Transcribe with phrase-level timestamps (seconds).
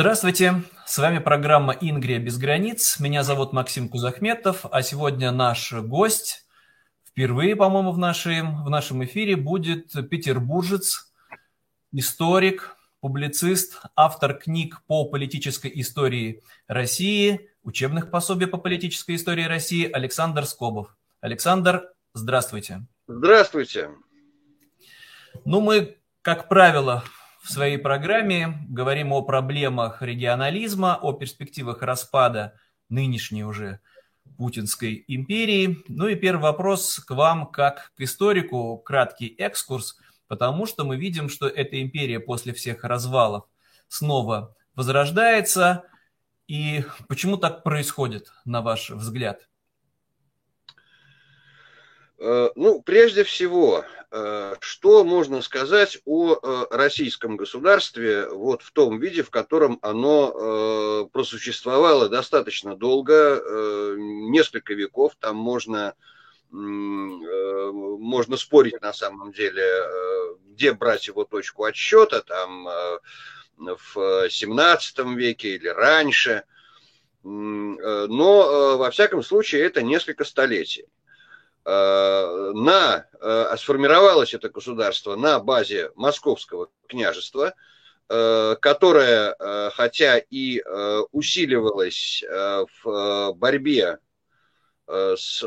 [0.00, 2.98] Здравствуйте, с вами программа «Ингрия без границ».
[3.00, 6.46] Меня зовут Максим Кузахметов, а сегодня наш гость,
[7.06, 11.12] впервые, по-моему, в нашем, в нашем эфире, будет петербуржец,
[11.92, 20.46] историк, публицист, автор книг по политической истории России, учебных пособий по политической истории России Александр
[20.46, 20.96] Скобов.
[21.20, 22.86] Александр, здравствуйте.
[23.06, 23.90] Здравствуйте.
[25.44, 27.04] Ну, мы, как правило,
[27.42, 32.54] в своей программе говорим о проблемах регионализма, о перспективах распада
[32.88, 33.80] нынешней уже
[34.36, 35.78] Путинской империи.
[35.88, 39.98] Ну и первый вопрос к вам, как к историку, краткий экскурс,
[40.28, 43.44] потому что мы видим, что эта империя после всех развалов
[43.88, 45.84] снова возрождается.
[46.46, 49.49] И почему так происходит, на ваш взгляд?
[52.22, 59.00] Э, ну, прежде всего, э, что можно сказать о э, российском государстве вот в том
[59.00, 63.42] виде, в котором оно просуществовало достаточно долго,
[63.96, 65.94] несколько веков, там можно,
[66.50, 69.64] можно спорить на самом деле,
[70.50, 72.68] где брать его точку отсчета, там
[73.56, 76.44] в 17 веке или раньше,
[77.22, 80.86] но во всяком случае это несколько столетий.
[81.72, 87.54] Э, на, э, сформировалось это государство на базе Московского княжества,
[88.08, 89.36] э, которое,
[89.70, 90.60] хотя и
[91.12, 92.24] усиливалось
[92.82, 93.98] в борьбе
[94.88, 95.44] с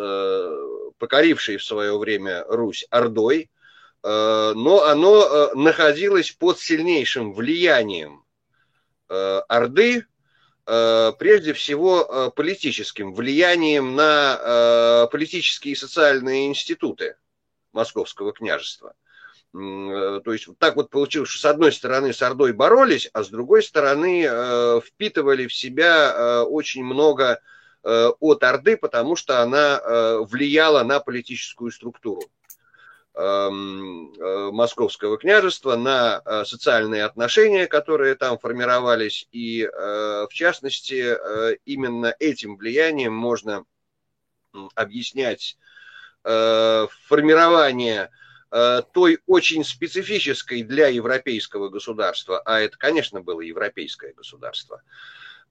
[0.97, 3.49] покорившей в свое время Русь Ордой,
[4.01, 8.23] но оно находилось под сильнейшим влиянием
[9.09, 10.05] Орды,
[10.65, 17.17] прежде всего э, политическим влиянием на э, политические и социальные институты
[17.73, 18.93] Московского княжества.
[19.51, 23.61] То есть так вот получилось, что с одной стороны с Ордой боролись, а с другой
[23.61, 27.39] стороны впитывали в себя очень много
[27.83, 29.79] от Орды, потому что она
[30.21, 32.23] влияла на политическую структуру.
[33.15, 39.27] Эм, э, московского княжества на э, социальные отношения, которые там формировались.
[39.31, 39.69] И, э,
[40.27, 41.15] в частности,
[41.63, 43.65] именно этим влиянием можно
[44.75, 45.57] объяснять
[46.23, 48.09] формирование
[48.93, 54.81] той очень специфической для европейского государства, а это, конечно, было европейское государство,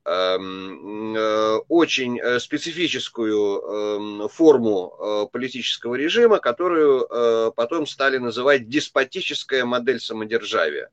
[0.05, 10.91] очень э, специфическую эм, форму э, политического режима, которую потом стали называть деспотическая модель самодержавия.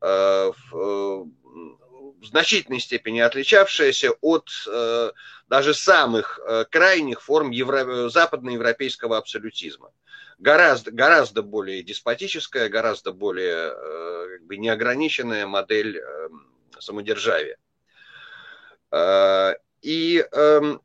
[0.00, 1.26] В
[2.24, 4.48] значительной степени отличавшаяся от
[5.48, 8.08] даже самых крайних форм евро...
[8.08, 9.92] западноевропейского абсолютизма.
[10.38, 17.58] Гораздо, гораздо более деспотическая, гораздо более как бы, неограниченная модель эм, самодержавия.
[18.92, 20.80] Э, и эм,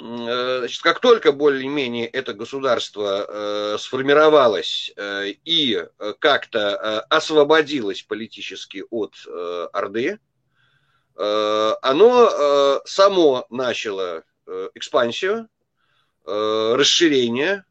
[0.00, 4.92] э, Значит, как только более-менее это государство э, сформировалось
[5.44, 5.86] и
[6.18, 9.14] как-то освободилось политически от
[9.72, 10.18] Орды,
[11.14, 14.24] оно само начало
[14.74, 15.48] экспансию,
[16.24, 17.64] расширение,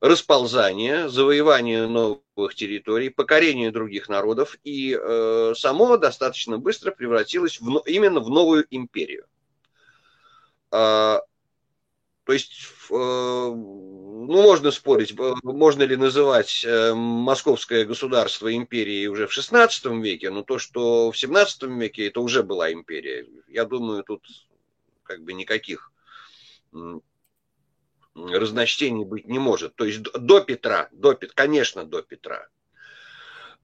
[0.00, 8.20] расползание, завоевание новых территорий, покорение других народов, и э, само достаточно быстро превратилось в, именно
[8.20, 9.26] в новую империю.
[10.70, 11.22] А,
[12.24, 19.36] то есть, э, ну, можно спорить, можно ли называть э, московское государство империей уже в
[19.36, 24.22] XVI веке, но то, что в XVII веке это уже была империя, я думаю, тут
[25.04, 25.92] как бы никаких
[28.16, 29.76] разночтений быть не может.
[29.76, 32.46] То есть до Петра, до, конечно, до Петра.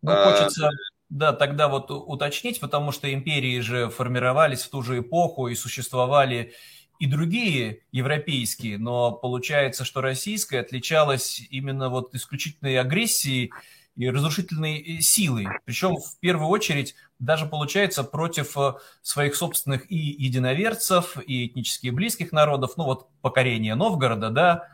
[0.03, 0.71] Ну, а, хочется,
[1.09, 6.55] да, тогда вот уточнить, потому что империи же формировались в ту же эпоху и существовали
[6.99, 13.53] и другие европейские, но получается, что российская отличалась именно вот исключительной агрессией
[13.97, 15.47] и разрушительной э, силой.
[15.65, 22.33] Причем в первую очередь даже получается против э, своих собственных и единоверцев, и этнически близких
[22.33, 24.69] народов, ну вот покорение Новгорода, да,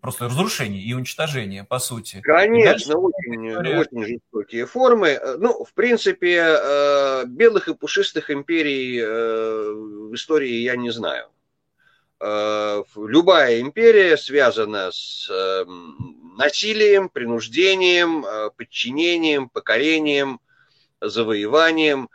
[0.00, 2.20] просто разрушение и уничтожение, по сути.
[2.22, 3.78] Конечно, очень, история...
[3.80, 5.08] очень жестокие формы.
[5.08, 11.26] Э, ну, в принципе, белых и пушистых империй в истории я не знаю.
[12.22, 20.40] Любая империя связана с эм, насилием, принуждением, э, подчинением, покорением,
[21.00, 22.08] завоеванием.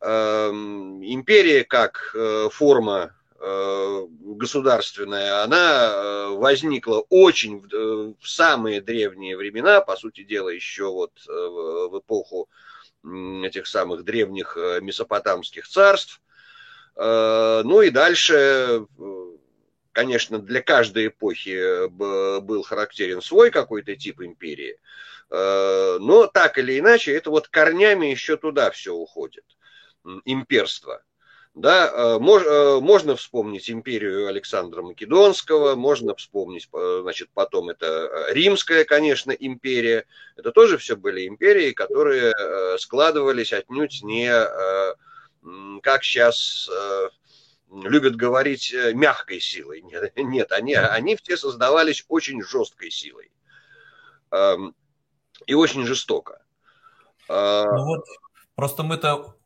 [0.00, 9.96] Эм, империя как э, форма э, государственная, она возникла очень в самые древние времена, по
[9.96, 12.48] сути дела, еще вот в эпоху
[13.04, 16.20] этих самых древних месопотамских царств.
[16.96, 18.86] Ну и дальше,
[19.92, 24.78] конечно, для каждой эпохи был характерен свой какой-то тип империи.
[25.30, 29.44] Но так или иначе, это вот корнями еще туда все уходит.
[30.24, 31.02] Имперство.
[31.54, 38.26] Да, э, мож, э, можно вспомнить империю Александра Македонского, можно вспомнить, э, значит, потом это
[38.30, 40.06] Римская, конечно, империя.
[40.36, 42.32] Это тоже все были империи, которые
[42.78, 44.32] складывались отнюдь не,
[45.82, 46.70] как сейчас
[47.72, 49.82] любят говорить, мягкой силой.
[49.82, 53.30] Нет, нет они, они все создавались очень жесткой силой.
[54.30, 54.74] Эм,
[55.46, 56.42] и очень жестоко.
[57.28, 58.04] Ну вот,
[58.54, 59.36] просто мы-то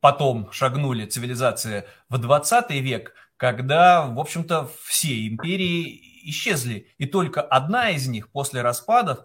[0.00, 6.88] потом шагнули цивилизация в 20 век, когда, в общем-то, все империи исчезли.
[6.98, 9.20] И только одна из них после распадов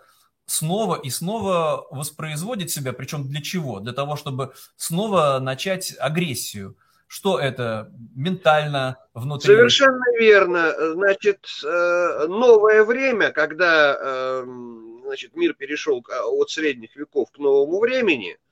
[0.46, 2.94] снова и снова воспроизводит себя.
[2.94, 3.80] Причем для чего?
[3.80, 6.78] Для того, чтобы снова начать агрессию.
[7.12, 9.54] Что это ментально внутри?
[9.54, 10.74] Совершенно верно.
[10.94, 18.38] Значит, э, новое время, когда эм, значит, мир перешел от средних веков к новому времени–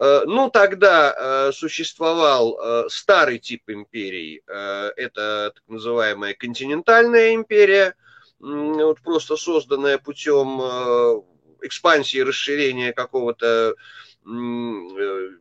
[0.00, 7.94] Э, ну, тогда э, существовал э, старый тип империй, это так называемая континентальная империя,
[8.40, 10.60] вот просто созданная путем
[11.62, 13.74] экспансии, расширения какого-то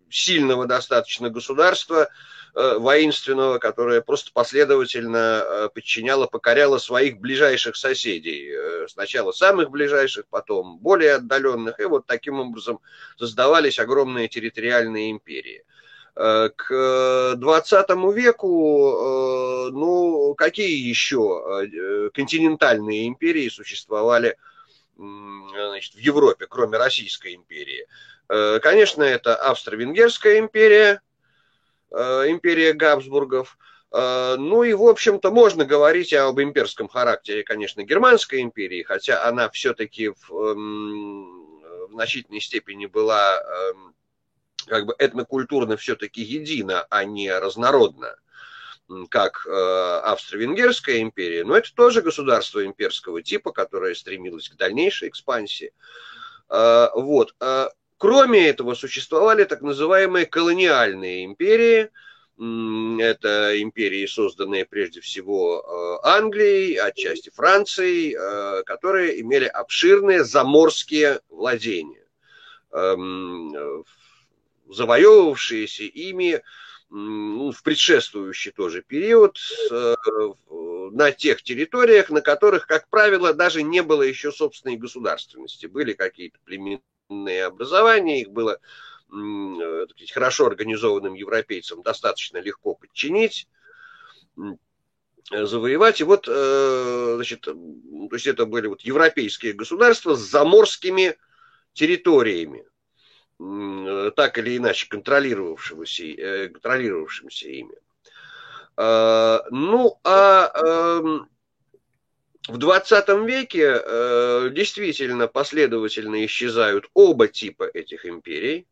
[0.10, 2.10] сильного достаточно государства, Э,
[2.54, 8.52] воинственного, которое просто последовательно э, подчиняло, покоряло своих ближайших соседей.
[8.52, 11.80] Э, сначала самых ближайших, потом более отдаленных.
[11.80, 12.80] И вот таким образом
[13.18, 15.66] создавались огромные территориальные империи.
[16.16, 24.38] К 20 веку, ну, какие еще континентальные империи существовали
[24.96, 27.88] значит, в Европе, кроме Российской империи?
[28.28, 31.13] Конечно, это Австро-Венгерская империя, Э,
[31.94, 33.58] империя Габсбургов.
[33.94, 39.50] Э, ну и, в общем-то, можно говорить об имперском характере, конечно, Германской империи, хотя она
[39.52, 43.96] все-таки в, эм, в значительной степени была эм,
[44.66, 48.16] как бы этнокультурно все-таки едина, а не разнородна,
[49.10, 51.44] как э, Австро-Венгерская империя.
[51.44, 55.72] Но это тоже государство имперского типа, которое стремилось к дальнейшей экспансии.
[56.50, 57.36] Вот.
[58.04, 61.90] Кроме этого, существовали так называемые колониальные империи.
[62.38, 72.06] Это империи, созданные прежде всего э, Англией, отчасти Францией, э, которые имели обширные заморские владения,
[72.74, 73.86] эм,
[74.68, 76.42] завоевывавшиеся ими
[76.90, 79.40] ну, в предшествующий тоже период
[79.72, 79.96] э,
[80.92, 85.68] на тех территориях, на которых, как правило, даже не было еще собственной государственности.
[85.68, 86.40] Были какие-то
[87.14, 88.60] племенные образования, их было
[89.12, 93.48] э, сказать, хорошо организованным европейцам достаточно легко подчинить,
[95.32, 96.02] завоевать.
[96.02, 97.56] И вот, э, значит, то
[98.12, 101.16] есть это были вот европейские государства с заморскими
[101.74, 102.66] территориями,
[104.16, 107.76] так или иначе контролировавшимися, э, контролировавшимися ими.
[108.76, 111.30] Ну, а эм,
[112.48, 118.68] в 20 веке э, действительно последовательно исчезают оба типа этих империй.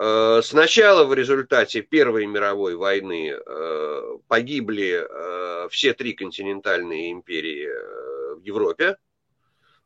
[0.00, 8.34] Э, сначала в результате Первой мировой войны э, погибли э, все три континентальные империи э,
[8.34, 8.96] в Европе.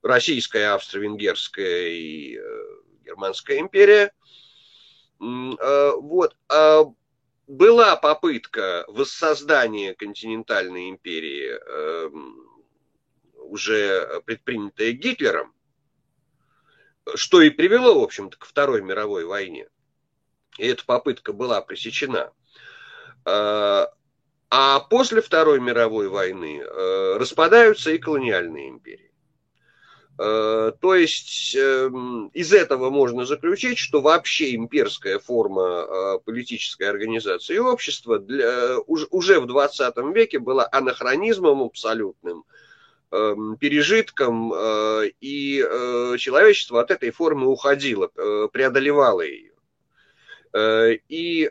[0.03, 2.65] Российская, Австро-Венгерская и э,
[3.05, 4.13] Германская империя.
[5.21, 6.37] Э, вот.
[6.49, 6.85] А
[7.47, 12.11] была попытка воссоздания континентальной империи э,
[13.45, 15.55] уже предпринятое Гитлером,
[17.15, 19.69] что и привело, в общем-то, к Второй мировой войне.
[20.59, 22.33] И эта попытка была пресечена.
[23.25, 23.91] А,
[24.51, 29.11] а после Второй мировой войны э, распадаются и колониальные империи.
[30.17, 37.59] Э, то есть эм, из этого можно заключить, что вообще имперская форма э, политической организации
[37.59, 42.45] общества для, уже в 20 веке была анахронизмом абсолютным,
[43.61, 49.53] пережитком, э, и э, человечество от этой формы уходило, э, преодолевало ее.
[51.09, 51.51] И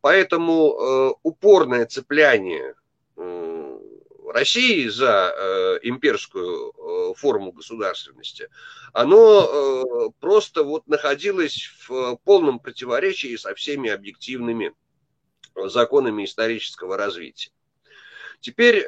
[0.00, 2.74] поэтому упорное цепляние
[4.32, 6.72] России за имперскую
[7.16, 8.48] форму государственности,
[8.94, 14.72] оно просто вот находилось в полном противоречии со всеми объективными
[15.54, 17.50] законами исторического развития.
[18.40, 18.86] Теперь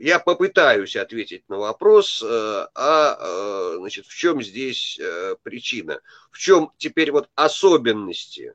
[0.00, 4.98] я попытаюсь ответить на вопрос, а значит, в чем здесь
[5.42, 8.54] причина, в чем теперь вот особенности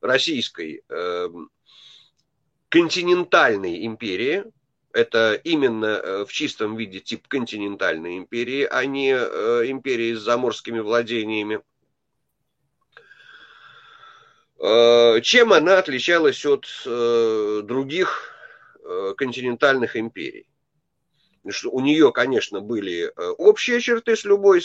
[0.00, 0.82] российской
[2.68, 4.44] континентальной империи,
[4.92, 10.80] это именно э, в чистом виде тип континентальной империи, а не э, империи с заморскими
[10.80, 11.60] владениями.
[14.58, 16.66] Э, чем она отличалась от
[17.66, 18.31] других
[19.16, 20.46] континентальных империй?
[21.64, 24.62] У нее, конечно, были общие черты с любой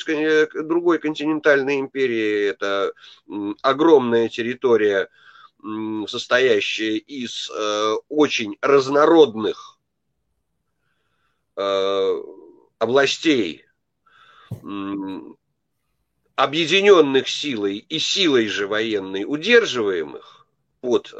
[0.53, 2.49] другой континентальной империей.
[2.51, 2.93] Это
[3.63, 5.09] огромная территория,
[6.07, 7.49] состоящая из
[8.09, 9.77] очень разнородных
[11.57, 12.21] Э,
[12.77, 13.65] областей,
[16.35, 20.36] объединенных силой и силой же военной удерживаемых
[20.81, 21.17] под э,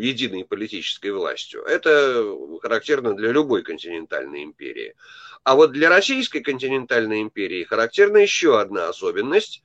[0.00, 2.24] единой политической властью, это
[2.62, 4.94] характерно для любой континентальной империи.
[5.42, 9.62] А вот для Российской континентальной империи характерна еще одна особенность.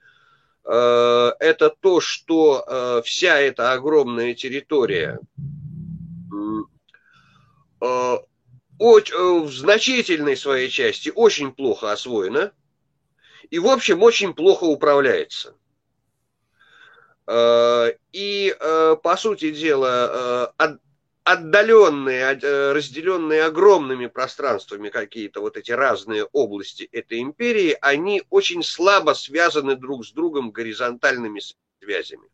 [0.65, 5.19] Э, это то, что э, вся эта огромная территория
[7.81, 8.17] э,
[8.79, 12.53] Э, в значительной своей части очень плохо освоена
[13.49, 15.55] и, в общем, очень плохо управляется.
[17.31, 20.51] Э, и, э, по сути дела,
[21.23, 22.33] отдаленные,
[22.73, 30.07] разделенные огромными пространствами какие-то вот эти разные области этой империи, они очень слабо связаны друг
[30.07, 31.39] с другом горизонтальными
[31.79, 32.27] связями.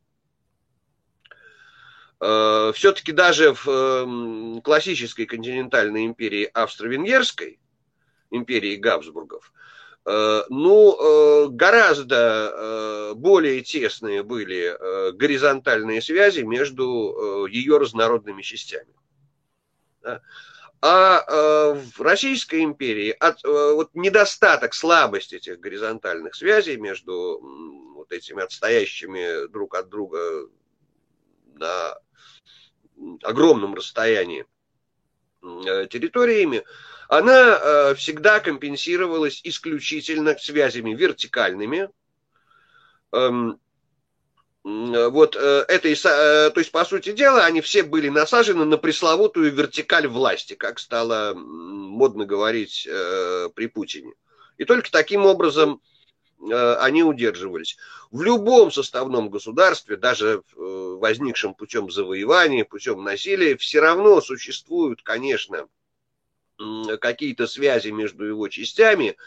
[2.22, 7.60] Э, все-таки даже в эм, классической континентальной империи Австро-Венгерской,
[8.32, 9.65] империи Габсбургов, э,
[10.06, 18.94] ну, э, гораздо более тесные были горизонтальные связи между ее разнородными частями.
[20.82, 27.40] А в Российской империи от, вот недостаток, слабость этих горизонтальных связей между
[27.96, 30.48] вот этими отстоящими друг от друга
[31.56, 31.98] на
[33.24, 34.46] огромном расстоянии э,
[35.90, 36.64] территориями,
[37.08, 41.90] она э, всегда компенсировалась исключительно связями вертикальными.
[43.12, 43.60] Эм,
[44.64, 50.08] вот э, этой, то есть, по сути дела, они все были насажены на пресловутую вертикаль
[50.08, 52.88] власти, как стало модно говорить
[53.54, 54.14] при Путине.
[54.58, 55.95] И только таким образом Э,
[56.80, 57.78] они удерживались.
[58.12, 65.68] В любом составном государстве, даже э, возникшем путем завоевания, путем насилия, все равно существуют, конечно,
[67.02, 69.18] какие-то связи между его частями,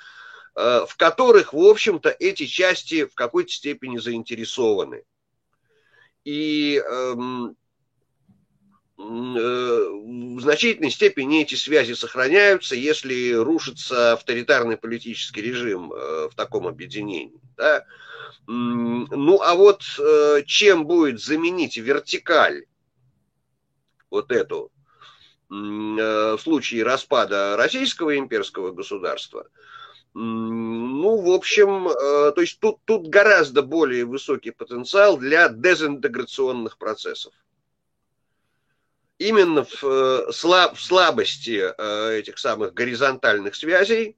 [0.55, 5.05] э, в которых, в общем-то, эти части в какой-то степени заинтересованы.
[6.25, 7.57] И эм,
[9.09, 17.41] в значительной степени эти связи сохраняются, если рушится авторитарный политический режим э, в таком объединении.
[17.57, 17.87] Да?
[18.47, 22.67] Ну а вот э, чем будет заменить вертикаль
[24.11, 24.71] вот эту
[25.50, 29.49] э, в случае распада российского имперского государства,
[30.15, 37.33] ну, в общем, то есть тут, тут гораздо более высокий потенциал для дезинтеграционных процессов
[39.18, 44.16] именно в, э, слаб, в слабости э, этих самых горизонтальных связей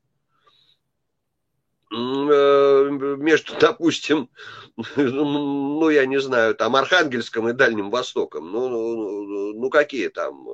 [1.91, 4.29] э, между, допустим,
[4.97, 8.53] ну, я не знаю, там, Архангельском и Дальним Востоком.
[8.53, 10.47] Ну, ну, ну какие там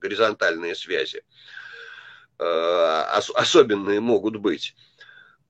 [0.00, 1.22] горизонтальные связи
[2.38, 4.74] особенные могут быть.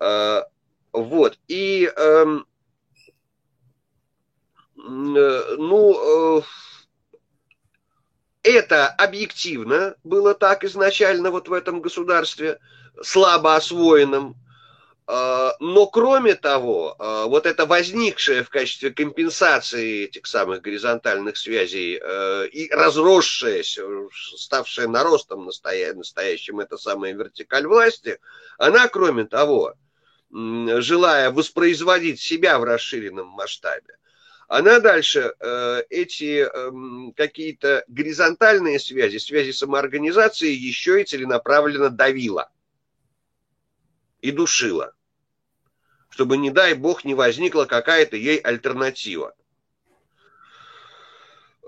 [0.00, 1.38] Вот.
[1.46, 2.44] И, эм,
[4.74, 6.42] ну,
[8.42, 12.58] это объективно было так изначально вот в этом государстве,
[13.02, 14.36] слабо освоенном.
[15.06, 22.00] А, но кроме того, а, вот это возникшее в качестве компенсации этих самых горизонтальных связей
[22.00, 23.82] а, и разросшаяся,
[24.36, 28.20] ставшая наростом настоящим, это самая вертикаль власти,
[28.56, 29.74] она, кроме того,
[30.32, 33.96] желая воспроизводить себя в расширенном масштабе,
[34.50, 42.50] она дальше э, эти э, какие-то горизонтальные связи, связи самоорганизации еще и целенаправленно давила
[44.20, 44.92] и душила,
[46.08, 49.36] чтобы, не дай бог, не возникла какая-то ей альтернатива.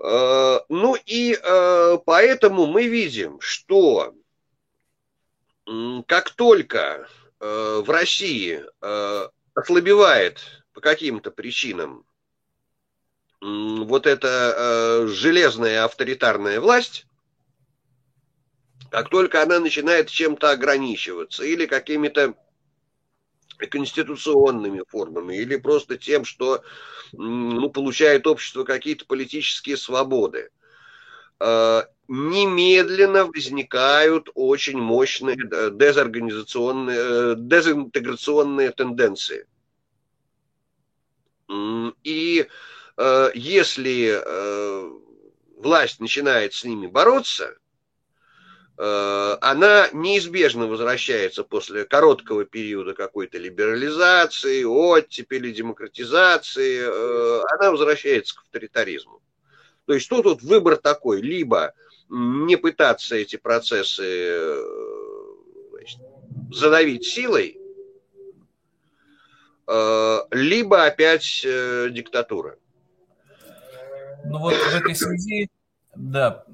[0.03, 4.13] Э, ну и э, поэтому мы видим, что
[6.07, 7.07] как только
[7.39, 8.61] в России
[9.55, 10.41] ослабевает
[10.73, 12.05] по каким-то причинам
[13.43, 17.05] вот эта э, железная авторитарная власть,
[18.89, 22.35] Как только она начинает чем-то ограничиваться или какими-то
[23.69, 26.63] конституционными формами, или просто тем, что
[27.11, 30.49] ну, получает общество какие-то политические свободы,
[31.41, 35.35] э, немедленно возникают очень мощные
[35.71, 39.47] дезорганизационные, э, дезинтеграционные тенденции.
[42.03, 42.47] И э,
[43.33, 44.21] если
[45.59, 47.57] власть начинает с ними бороться,
[48.75, 58.39] Э, она неизбежно возвращается после короткого периода какой-то либерализации, оттепели, демократизации, э, она возвращается к
[58.41, 59.21] авторитаризму.
[59.85, 61.73] То есть тут вот выбор такой, либо
[62.09, 64.63] не пытаться эти процессы э,
[65.71, 65.99] значит,
[66.51, 67.59] задавить силой,
[69.65, 72.57] либо опять диктатура.
[74.23, 75.49] Ну вот в этой связи,
[75.95, 76.45] да,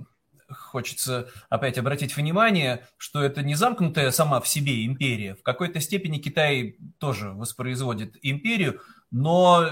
[0.50, 5.36] хочется опять обратить внимание, что это не замкнутая сама в себе империя.
[5.36, 9.68] В какой-то степени Китай тоже воспроизводит империю, но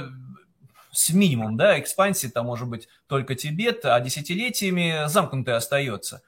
[0.92, 6.22] с минимум да, экспансии, там может быть только Тибет, а десятилетиями замкнутой остается.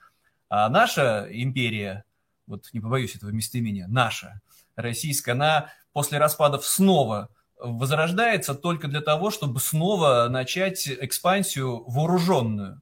[0.49, 2.03] А наша империя,
[2.47, 4.41] вот не побоюсь этого местоимения, наша,
[4.75, 12.81] российская, она после распадов снова возрождается только для того, чтобы снова начать экспансию вооруженную.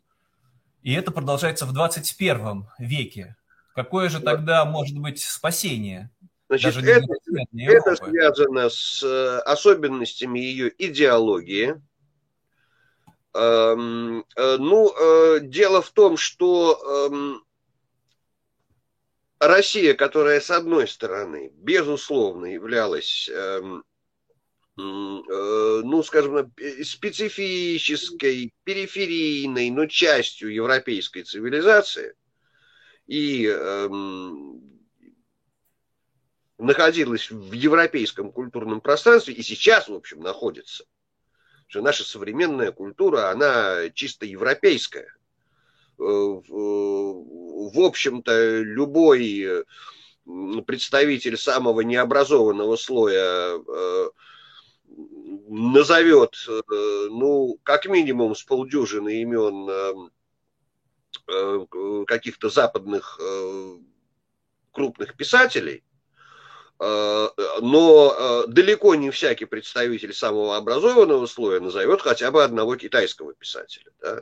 [0.84, 3.36] И это продолжается в 21 веке.
[3.76, 6.12] Какое же тогда может быть спасение?
[6.50, 7.06] Значит, это,
[7.58, 11.82] это связано с э, особенностями ее идеологии.
[13.34, 17.44] Эм, э, ну, э, дело в том, что эм,
[19.40, 23.84] Россия, которая, с одной стороны, безусловно, являлась эм,
[24.78, 26.54] ну, скажем,
[26.84, 32.14] специфической, периферийной, но частью европейской цивилизации
[33.08, 34.62] и эм,
[36.58, 40.86] находилась в европейском культурном пространстве и сейчас, в общем, находится.
[41.68, 45.08] Что наша современная культура, она чисто европейская.
[46.00, 49.66] Э, в общем-то, любой
[50.66, 54.10] представитель самого необразованного слоя э,
[55.48, 56.62] назовет, э,
[57.10, 60.12] ну, как минимум с полдюжины имен эм,
[61.28, 63.78] э, каких-то западных э,
[64.72, 65.84] крупных писателей,
[66.80, 73.92] но далеко не всякий представитель самого образованного слоя назовет хотя бы одного китайского писателя.
[74.00, 74.22] Да?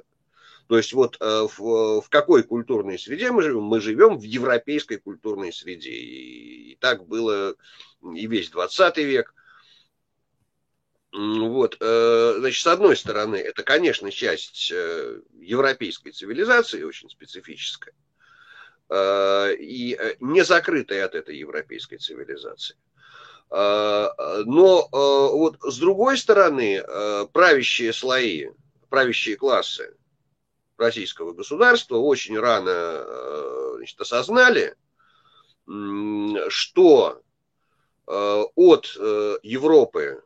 [0.68, 3.64] То есть вот в, в какой культурной среде мы живем?
[3.64, 5.90] Мы живем в европейской культурной среде.
[5.90, 7.56] И, и так было
[8.02, 9.34] и весь 20 век–
[11.18, 17.94] вот, э, значит, с одной стороны, это, конечно, часть э, европейской цивилизации, очень специфическая,
[18.90, 22.76] э, и не закрытая от этой европейской цивилизации.
[23.52, 26.84] Но вот с другой стороны,
[27.32, 28.48] правящие слои,
[28.90, 29.96] правящие классы
[30.78, 34.76] российского государства очень рано значит, осознали,
[36.50, 37.22] что
[38.08, 38.96] от
[39.44, 40.24] Европы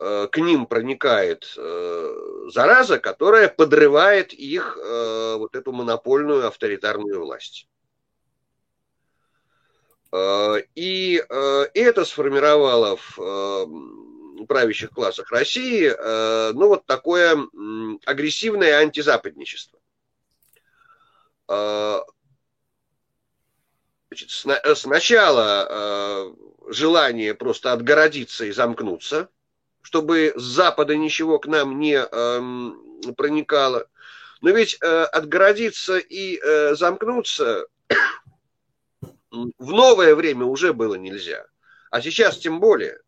[0.00, 7.68] к ним проникает э, зараза, которая подрывает их э, вот эту монопольную авторитарную власть.
[10.74, 13.16] И это сформировало в
[14.48, 15.88] правящих классах России
[16.52, 17.38] ну, вот такое
[18.06, 19.78] агрессивное антизападничество.
[21.46, 22.08] Значит,
[24.76, 26.34] сначала
[26.66, 29.28] желание просто отгородиться и замкнуться–
[29.82, 33.86] чтобы с запада ничего к нам не э, проникало.
[34.40, 37.66] Но ведь э, отгородиться и э, замкнуться
[39.30, 41.46] в новое время уже было нельзя.
[41.90, 43.00] А сейчас тем более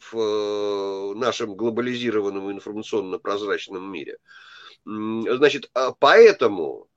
[0.00, 4.18] в э, нашем глобализированном информационно-прозрачном мире.
[4.84, 6.88] Значит, а поэтому,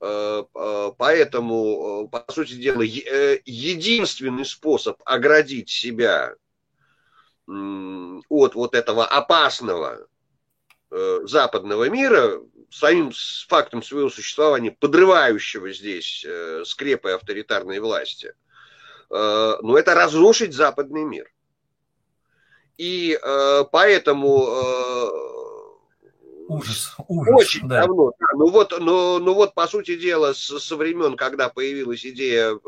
[0.00, 6.34] э, э, поэтому, по сути дела, единственный способ оградить себя
[8.28, 10.06] от вот этого опасного
[10.90, 13.12] э, западного мира, самим
[13.48, 18.34] фактом своего существования, подрывающего здесь э, скрепы авторитарной власти,
[19.10, 21.30] э, но это разрушить западный мир.
[22.78, 23.18] И
[23.72, 24.38] поэтому
[26.48, 27.82] ужас, ужас, очень да.
[27.82, 28.12] давно.
[28.18, 32.58] Да, ну вот, ну, ну вот по сути дела со времен, когда появилась идея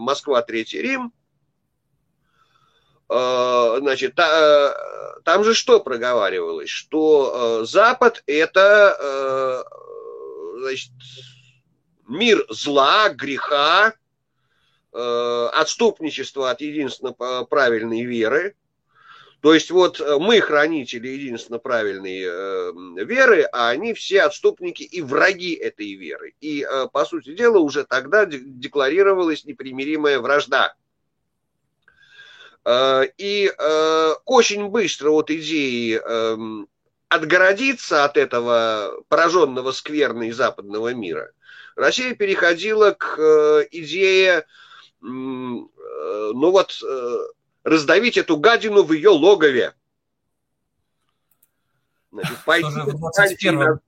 [0.00, 1.12] Москва Третий Рим,
[3.10, 4.74] значит, э,
[5.24, 6.68] там же что проговаривалось?
[6.68, 9.64] Что э, Запад это
[10.58, 10.92] значит,
[12.06, 13.94] мир зла, греха,
[14.92, 17.12] э, отступничества от единственно
[17.44, 18.54] правильной веры.
[19.40, 22.20] То есть вот мы хранители единственно правильной
[23.06, 26.34] веры, а они все отступники и враги этой веры.
[26.42, 30.89] И, по сути дела, уже тогда декларировалась непримиримая вражда Э,
[33.16, 36.68] и э, очень быстро от идеи эм,
[37.08, 41.32] отгородиться от этого пораженного скверной западного мира,
[41.76, 44.44] Россия переходила к э, идее,
[45.02, 45.70] ну
[46.50, 46.78] вот,
[47.64, 49.72] раздавить эту гадину в ее логове.
[52.12, 53.80] Значит, что, же в 21,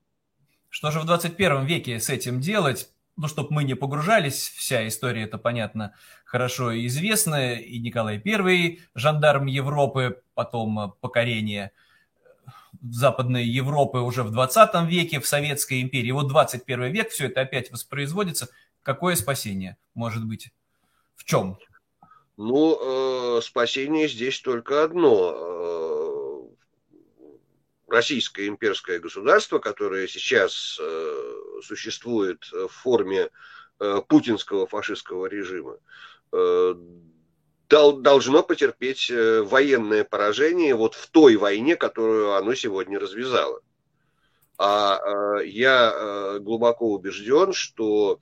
[0.70, 2.88] что же в 21 веке с этим делать?
[3.16, 5.94] ну, чтобы мы не погружались, вся история, это понятно,
[6.32, 11.72] хорошо известна, и Николай I, жандарм Европы, потом покорение
[12.82, 16.10] Западной Европы уже в 20 веке, в Советской империи.
[16.10, 18.48] Вот 21 век, все это опять воспроизводится.
[18.82, 20.48] Какое спасение может быть?
[21.16, 21.58] В чем?
[22.38, 25.34] Ну, э, спасение здесь только одно.
[25.36, 26.92] Э,
[27.88, 33.28] российское имперское государство, которое сейчас э, существует в форме
[33.80, 35.78] э, путинского фашистского режима, э,
[37.68, 43.60] должно потерпеть э, военное поражение вот в той войне, которую оно сегодня развязало.
[44.58, 48.20] А я глубоко убежден, что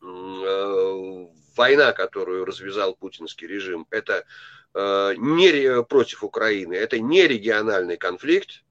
[0.00, 4.24] война, которую развязал путинский режим, это
[4.72, 8.62] не против Украины, это не региональный конфликт,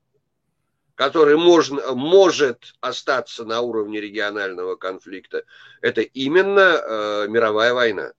[0.95, 5.43] который можно, может остаться на уровне регионального конфликта,
[5.81, 8.13] это именно э, мировая война.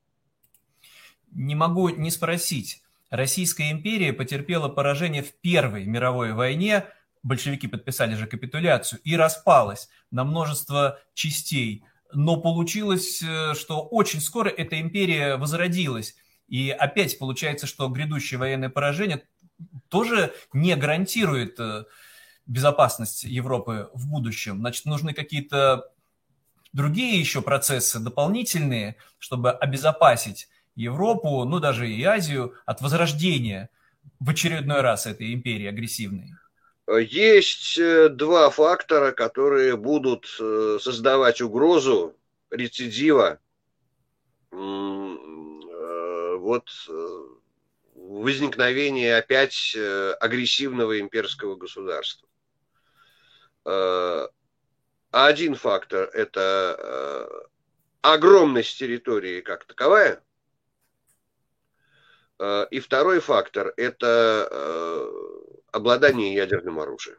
[1.37, 2.83] Не могу не спросить.
[3.11, 6.87] Российская империя потерпела поражение в Первой мировой войне,
[7.23, 11.85] большевики подписали же капитуляцию, и распалась на множество частей.
[12.13, 16.17] Но получилось, э, что очень скоро эта империя возродилась.
[16.49, 19.23] И опять получается, что грядущее военное поражение
[19.89, 21.85] тоже не гарантирует э,
[22.47, 25.93] безопасность Европы в будущем, значит, нужны какие-то
[26.73, 33.71] другие еще процессы дополнительные, чтобы обезопасить Европу, ну даже и Азию от возрождения
[34.21, 36.35] в очередной раз этой империи агрессивной?
[36.89, 42.15] Есть э, два фактора, которые будут э, создавать угрозу
[42.51, 43.41] рецидива
[44.53, 44.57] э,
[46.39, 46.69] вот
[47.95, 49.77] возникновения опять
[50.21, 52.29] агрессивного имперского государства.
[55.11, 57.29] Один фактор– это
[58.01, 60.23] огромность территории как таковая.
[62.39, 65.11] Э, и второй фактор– это
[65.73, 67.19] обладание ядерным оружием.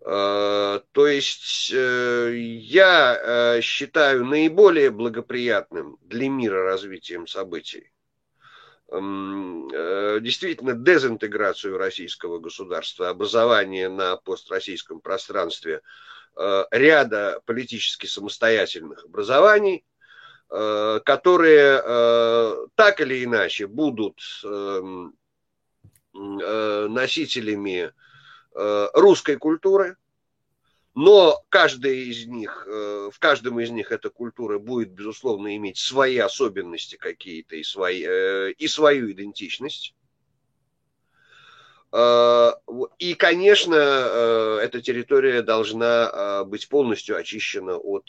[0.00, 7.92] То есть я считаю наиболее благоприятным для мира развитием событий
[8.92, 15.80] Э, действительно дезинтеграцию российского государства, образование на построссийском пространстве
[16.36, 19.82] э, ряда политически самостоятельных образований, э,
[21.04, 21.78] которые
[22.74, 25.14] так или иначе будут эм,
[26.12, 27.90] носителями
[28.54, 29.96] русской культуры,
[30.94, 36.18] но каждая из них, э, в каждом из них эта культура будет, безусловно, иметь свои
[36.18, 39.94] особенности какие-то и, свои, э, и свою идентичность.
[41.92, 42.52] Э,
[42.98, 48.08] и, конечно, эта территория должна быть полностью очищена от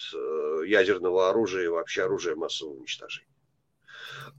[0.65, 3.28] ядерного оружия и вообще оружия массового уничтожения.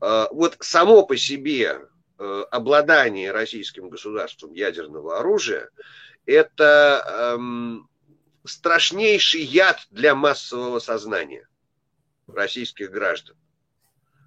[0.00, 1.80] Вот само по себе
[2.18, 5.68] обладание российским государством ядерного оружия–
[6.26, 7.88] это эм,
[8.44, 11.48] страшнейший яд для массового сознания
[12.26, 13.36] российских граждан.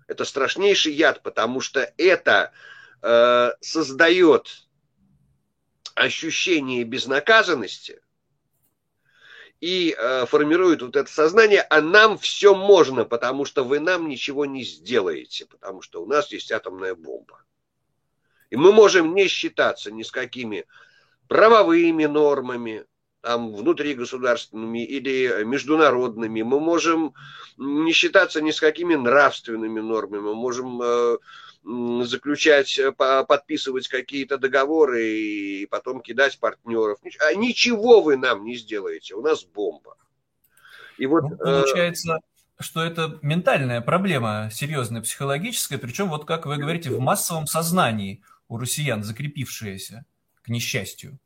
[0.08, 2.54] Это страшнейший яд, потому что это
[3.02, 4.67] э, создает
[5.98, 8.02] ощущение безнаказанности
[9.60, 14.46] и э, формирует вот это сознание, а нам все можно, потому что вы нам ничего
[14.46, 17.44] не сделаете, потому что у нас есть атомная бомба.
[18.52, 20.66] И мы можем не считаться ни с какими
[21.28, 22.86] правовыми нормами,
[23.22, 26.44] там, внутригосударственными или международными.
[26.44, 27.16] Мы можем
[27.58, 30.22] не считаться ни с какими нравственными нормами.
[30.22, 31.18] Мы можем э,
[31.64, 37.00] заключать, э, подписывать какие-то договоры и потом кидать партнеров.
[37.20, 39.16] А ничего вы нам не сделаете.
[39.16, 39.98] У нас бомба.
[40.98, 42.20] И вот, ну, э, получается,
[42.60, 48.58] что это ментальная проблема, серьезная, психологическая, причем, вот как вы говорите, в массовом сознании у
[48.58, 50.06] россиян закрепившаяся,
[50.42, 51.20] к несчастью.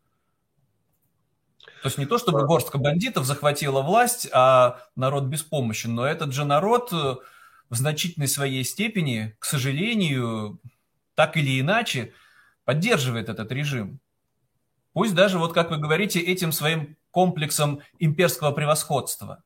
[1.82, 6.46] То есть не то, чтобы горстка бандитов захватила власть, а народ беспомощен, но этот же
[6.46, 6.92] народ
[7.72, 10.60] в значительной своей степени, к сожалению,
[11.16, 12.14] так или иначе,
[12.66, 14.00] поддерживает этот режим.
[14.94, 19.42] Пусть даже, вот как вы говорите, этим своим комплексом имперского превосходства.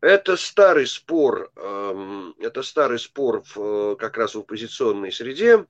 [0.00, 5.66] Это старый спор, эм, это старый спор в, э, как раз в оппозиционной среде.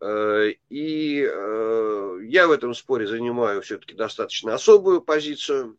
[0.00, 5.76] Э, и э, я в этом споре занимаю все-таки достаточно особую позицию.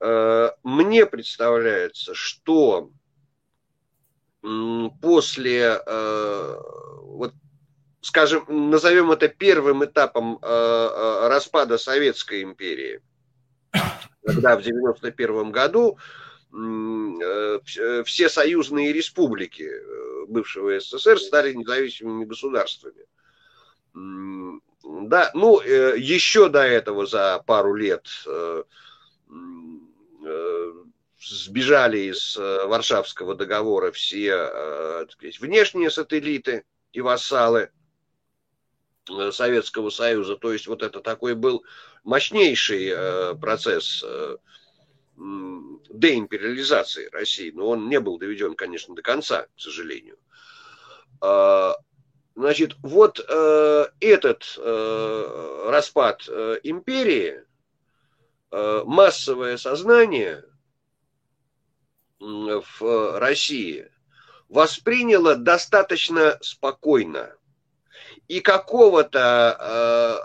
[0.00, 2.90] Мне представляется, что
[5.00, 7.32] после, вот,
[8.02, 13.00] скажем, назовем это первым этапом распада Советской империи,
[13.72, 15.98] когда в 1991 году
[16.54, 17.58] Э,
[18.04, 23.04] все союзные республики э, бывшего СССР стали независимыми государствами.
[23.92, 28.06] Да, ну, э, еще до этого за пару лет
[31.20, 37.70] сбежали из Варшавского договора все сказать, внешние сателлиты и вассалы
[39.30, 40.36] Советского Союза.
[40.36, 41.64] То есть вот это такой был
[42.02, 44.04] мощнейший процесс
[45.16, 50.18] деимпериализации России, но он не был доведен, конечно, до конца, к сожалению.
[51.20, 51.76] А,
[52.34, 57.42] значит, вот э, этот э, распад э, империи,
[58.84, 60.44] массовое сознание
[62.20, 63.90] в России
[64.48, 67.34] восприняло достаточно спокойно.
[68.28, 70.20] И какого-то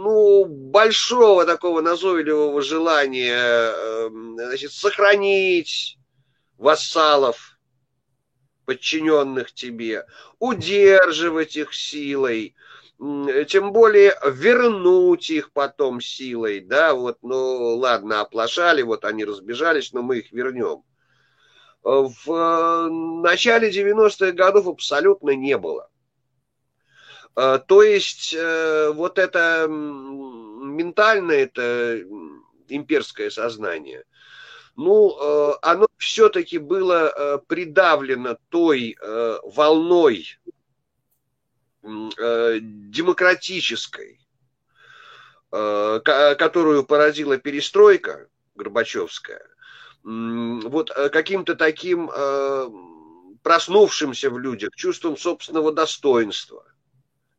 [0.00, 5.98] ну, большого такого назойливого желания эм, значит, сохранить
[6.56, 7.58] вассалов,
[8.64, 10.06] подчиненных тебе,
[10.38, 12.54] удерживать их силой,
[13.48, 20.02] тем более вернуть их потом силой, да, вот, ну, ладно, оплошали, вот они разбежались, но
[20.02, 20.82] мы их вернем.
[21.82, 22.88] В э,
[23.22, 25.88] начале 90-х годов абсолютно не было.
[27.34, 32.02] То есть э, вот это ментальное, это
[32.68, 34.04] имперское сознание,
[34.76, 38.96] ну, э, оно все-таки было э, придавлено той
[39.44, 40.26] волной
[41.82, 44.20] демократической,
[45.50, 49.48] которую породила перестройка Горбачевская,
[50.02, 52.10] вот каким-то таким
[53.42, 56.64] проснувшимся в людях чувством собственного достоинства–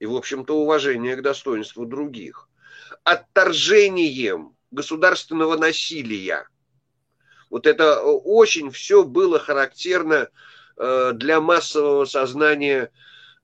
[0.02, 2.50] и, в общем-то, уважение к достоинству других,
[3.04, 6.48] отторжением государственного насилия.
[7.52, 10.30] Вот это очень все было характерно
[10.78, 12.90] э, для массового сознания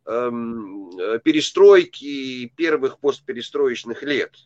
[0.07, 4.37] перестройки первых постперестроечных лет.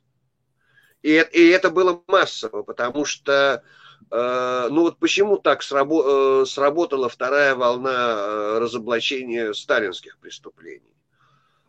[1.04, 3.64] И, и это было массово, потому что
[4.12, 10.96] э, ну вот почему так срабо- э, сработала вторая волна разоблачения сталинских преступлений?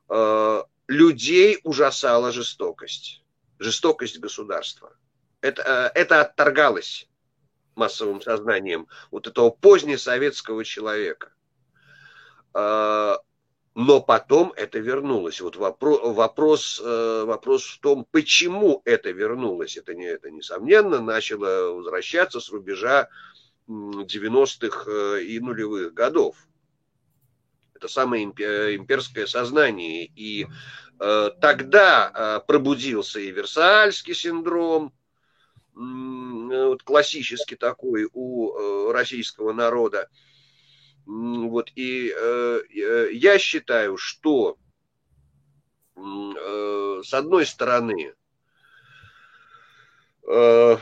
[0.08, 3.22] Э, людей ужасала жестокость,
[3.58, 4.94] жестокость государства.
[5.40, 7.08] Это, э, это отторгалось
[7.74, 11.32] массовым сознанием вот этого позднесоветского человека.
[13.74, 15.40] Э, но потом это вернулось.
[15.40, 19.76] Вот вопрос, вопрос, вопрос в том, почему это вернулось.
[19.76, 23.08] Это, не, это несомненно начало возвращаться с рубежа
[23.68, 26.36] 90-х и нулевых годов
[27.82, 30.06] это самое имперское сознание.
[30.14, 30.46] И
[31.00, 34.92] э, тогда э, пробудился и Версальский синдром,
[35.74, 40.08] э, вот классический такой у э, российского народа.
[41.52, 44.58] Вот, и э, э, я считаю, что
[45.96, 48.14] э, с одной стороны,
[50.28, 50.76] э,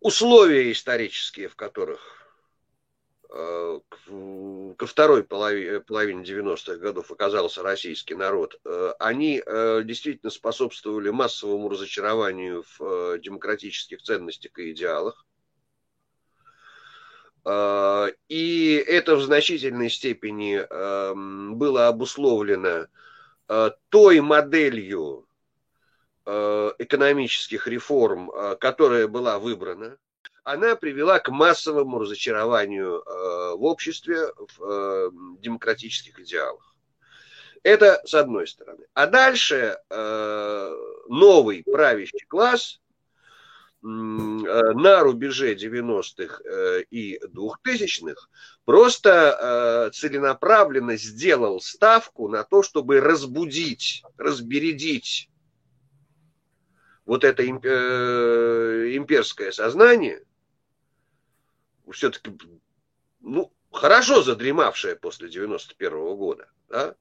[0.00, 2.18] условия исторические, в которых
[3.30, 3.80] Э,
[4.78, 11.68] ко второй половине, половине 90-х годов оказался российский народ, э, они э, действительно способствовали массовому
[11.68, 15.26] разочарованию в демократических ценностях и идеалах.
[17.48, 22.86] И это в значительной степени эм, было обусловлено
[23.88, 25.26] той моделью
[26.26, 29.96] экономических реформ, которая была выбрана
[30.48, 36.74] она привела к массовому разочарованию э, в обществе, в э, демократических идеалах.
[37.62, 38.86] Это с одной стороны.
[38.94, 40.76] А дальше э,
[41.08, 42.80] новый правящий класс
[43.80, 46.42] на рубеже 90-х
[46.90, 48.28] и 2000-х
[48.64, 55.30] просто целенаправленно сделал ставку на то, чтобы разбудить, разбередить
[57.04, 60.24] вот это имперское сознание,
[61.90, 62.36] все-таки
[63.20, 66.50] ну, хорошо задремавшая после 91 -го года.
[66.68, 66.94] Да?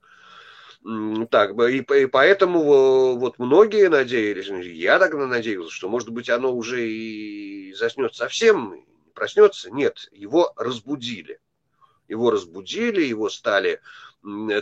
[1.32, 6.88] Так, и, и поэтому вот многие надеялись, я тогда надеялся, что, может быть, оно уже
[6.88, 9.70] и заснет совсем, проснется.
[9.70, 11.40] Нет, его разбудили.
[12.08, 13.82] Его разбудили, его стали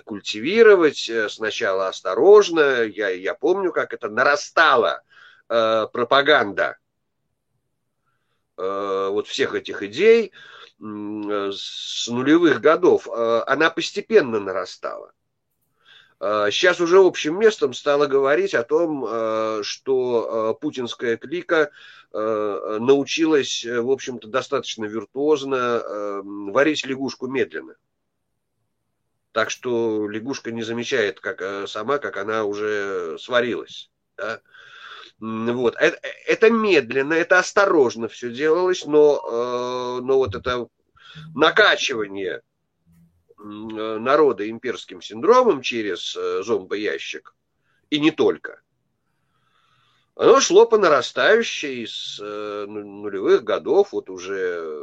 [0.03, 2.83] культивировать э, сначала осторожно.
[2.83, 5.03] Я, я помню, как это нарастала
[5.47, 6.77] э, пропаганда
[8.57, 10.31] э, вот всех этих идей.
[10.81, 15.11] Э, с нулевых годов, э, она постепенно нарастала.
[16.19, 21.71] Сейчас э, уже общим местом стало говорить о том, что путинская клика
[22.11, 27.75] научилась, в общем-то, достаточно виртуозно варить лягушку медленно.
[29.33, 33.89] Так что лягушка не замечает как, сама, как она уже сварилась.
[34.15, 34.39] Да?
[35.19, 35.75] Вот.
[35.77, 39.21] Это, это медленно, это осторожно все делалось, но,
[39.97, 40.67] э, но вот это
[41.33, 42.41] накачивание
[43.37, 47.35] народа имперским синдромом через э, зомбоящик,
[47.89, 48.61] и не только,
[50.15, 54.81] оно шло по нарастающей с э, нулевых годов, вот уже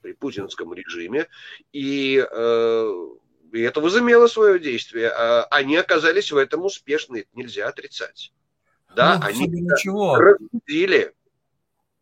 [0.00, 1.28] при путинском режиме,
[1.72, 5.10] и, и это возымело свое действие.
[5.10, 8.32] А они оказались в этом успешны, это нельзя отрицать.
[8.94, 10.16] Да, ну, они ничего.
[10.16, 11.12] разбудили.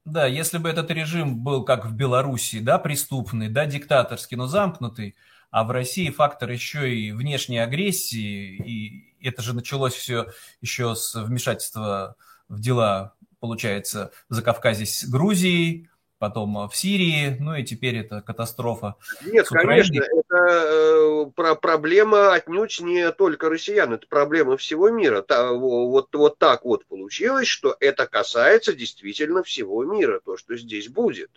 [0.05, 5.15] Да, если бы этот режим был как в Белоруссии, да, преступный, да, диктаторский, но замкнутый,
[5.53, 10.27] а в России фактор еще и внешней агрессии, и это же началось все
[10.63, 12.17] еще с вмешательства
[12.49, 18.95] в дела, получается, за Кавказе с Грузией, потом в Сирии, ну и теперь это катастрофа.
[19.27, 25.21] Нет, конечно, это э, про проблема отнюдь не только россиян, это проблема всего мира.
[25.21, 30.89] Та, вот, вот так вот получилось, что это касается действительно всего мира, то, что здесь
[30.89, 31.31] будет.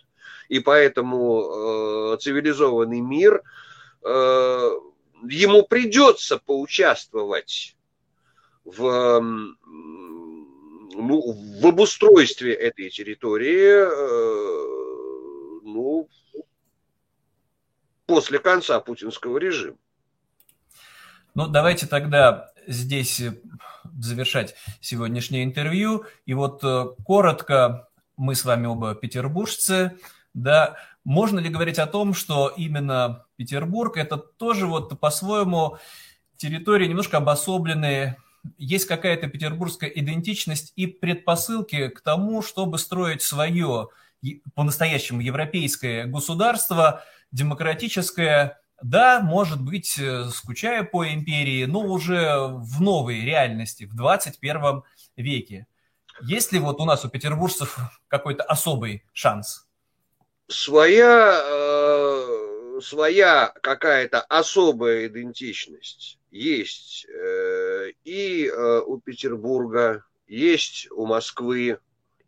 [0.48, 3.42] И поэтому э, цивилизованный мир,
[4.06, 7.76] ему придется поучаствовать
[8.64, 9.20] в,
[10.96, 16.08] ну, в обустройстве этой территории, э, ну,
[18.06, 19.76] после конца путинского режима.
[21.34, 23.38] Ну, давайте тогда здесь э,
[24.00, 26.06] завершать сегодняшнее интервью.
[26.24, 29.98] И вот э, коротко, мы с вами оба петербуржцы,
[30.34, 35.78] да, можно ли говорить о том, что именно Петербург это тоже вот по-своему
[36.36, 38.16] территории немножко обособленные,
[38.58, 43.88] есть какая-то петербургская идентичность и предпосылки к тому, чтобы строить свое
[44.56, 53.20] по-настоящему европейское государство, демократическое, да, может быть, э, скучая по империи, но уже в новой
[53.20, 54.82] реальности, в 21
[55.16, 55.68] веке.
[56.20, 59.65] Есть ли вот у нас, у петербуржцев, какой-то особый шанс?
[60.48, 71.78] Своя, э, своя какая-то особая идентичность есть э, и э, у Петербурга, есть у Москвы,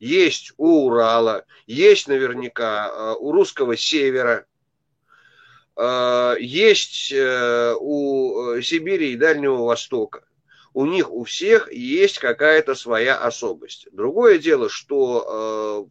[0.01, 4.47] есть у Урала, есть наверняка э, у русского севера,
[5.77, 10.25] э, есть э, у Сибири и Дальнего Востока.
[10.75, 13.89] У них у всех есть какая-то своя особость.
[13.91, 15.89] Другое дело, что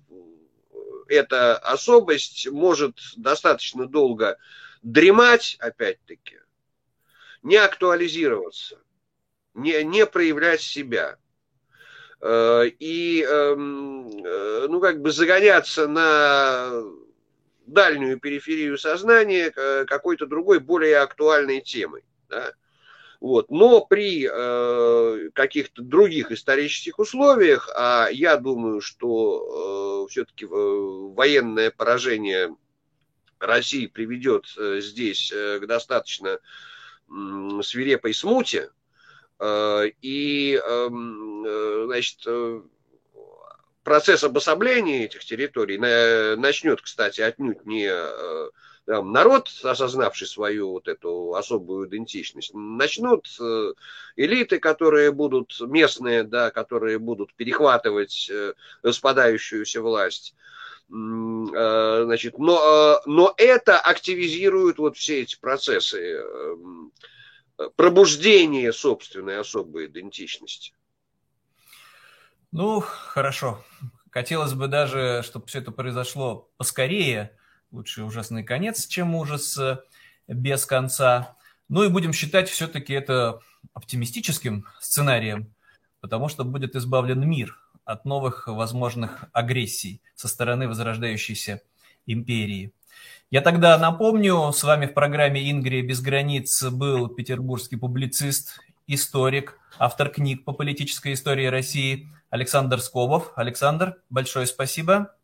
[1.10, 4.38] эта особость может достаточно долго
[4.82, 6.40] дремать, опять-таки,
[7.44, 8.80] не актуализироваться,
[9.54, 11.18] не, не проявлять себя.
[12.22, 16.84] Э, и, эм, э, ну, как бы загоняться на
[17.66, 19.52] дальнюю периферию сознания
[19.86, 22.04] какой-то другой, более актуальной темой.
[22.30, 22.54] Да?
[23.20, 23.50] Вот.
[23.50, 32.56] Но при э, каких-то других исторических условиях, а я думаю, что э, все-таки военное поражение
[33.40, 36.40] России приведет э, здесь э, к достаточно
[37.10, 38.70] э, свирепой смуте,
[39.40, 42.62] Э, и, эм, э, значит, э,
[43.84, 47.90] процесс обособления этих территорий начнет, кстати, отнюдь не
[48.88, 53.28] там, народ, осознавший свою вот эту особую идентичность, начнут
[54.16, 58.32] элиты, которые будут местные, да, которые будут перехватывать
[58.84, 60.36] распадающуюся власть.
[60.88, 66.24] Значит, но, но это активизирует вот все эти процессы
[67.76, 70.72] пробуждение собственной особой идентичности.
[72.54, 73.62] Ну, хорошо.
[74.12, 77.38] Хотелось бы даже, чтобы все это произошло поскорее.
[77.72, 79.80] Лучше ужасный конец, чем ужас э,
[80.28, 81.36] без конца.
[81.68, 83.42] Ну и будем считать все-таки это
[83.74, 85.54] оптимистическим сценарием,
[86.00, 91.62] потому что будет избавлен мир от новых возможных агрессий со стороны возрождающейся
[92.06, 92.72] империи.
[93.30, 100.08] Я тогда напомню, с вами в программе «Ингрия без границ» был петербургский публицист, историк, автор
[100.08, 103.34] книг по политической истории России Александр Скобов.
[103.36, 105.17] Александр, большое спасибо.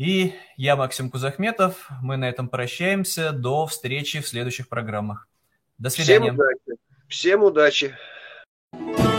[0.00, 1.90] И я, Максим Кузахметов.
[2.00, 3.32] Мы на этом прощаемся.
[3.32, 5.28] До встречи в следующих программах.
[5.76, 6.32] До свидания.
[6.32, 6.80] Всем удачи.
[7.06, 9.09] Всем удачи.